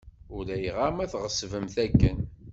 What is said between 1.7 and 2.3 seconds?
akken.